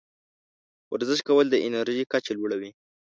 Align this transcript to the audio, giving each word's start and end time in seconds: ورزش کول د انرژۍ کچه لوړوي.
ورزش 0.93 1.19
کول 1.27 1.45
د 1.49 1.55
انرژۍ 1.65 2.05
کچه 2.11 2.31
لوړوي. 2.37 2.71